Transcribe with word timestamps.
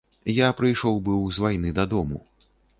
Я 0.35 0.47
прыйшоў 0.61 0.97
быў 1.09 1.21
з 1.37 1.45
вайны 1.45 1.77
дадому. 1.83 2.19